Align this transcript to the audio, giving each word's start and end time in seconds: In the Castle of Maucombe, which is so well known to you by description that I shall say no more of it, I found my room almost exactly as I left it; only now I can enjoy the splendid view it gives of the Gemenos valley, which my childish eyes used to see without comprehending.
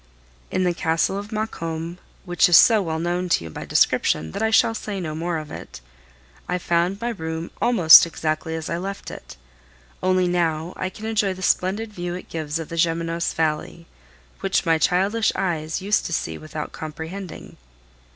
In 0.49 0.63
the 0.63 0.73
Castle 0.73 1.15
of 1.19 1.31
Maucombe, 1.31 1.99
which 2.25 2.49
is 2.49 2.57
so 2.57 2.81
well 2.81 2.97
known 2.97 3.29
to 3.29 3.43
you 3.43 3.51
by 3.51 3.65
description 3.65 4.31
that 4.31 4.41
I 4.41 4.49
shall 4.49 4.73
say 4.73 4.99
no 4.99 5.13
more 5.13 5.37
of 5.37 5.51
it, 5.51 5.79
I 6.49 6.57
found 6.57 6.99
my 6.99 7.09
room 7.09 7.51
almost 7.61 8.07
exactly 8.07 8.55
as 8.55 8.67
I 8.67 8.77
left 8.79 9.11
it; 9.11 9.37
only 10.01 10.27
now 10.27 10.73
I 10.75 10.89
can 10.89 11.05
enjoy 11.05 11.35
the 11.35 11.43
splendid 11.43 11.93
view 11.93 12.15
it 12.15 12.29
gives 12.29 12.57
of 12.57 12.69
the 12.69 12.77
Gemenos 12.77 13.31
valley, 13.35 13.85
which 14.39 14.65
my 14.65 14.79
childish 14.79 15.31
eyes 15.35 15.83
used 15.83 16.07
to 16.07 16.13
see 16.13 16.35
without 16.35 16.71
comprehending. 16.71 17.57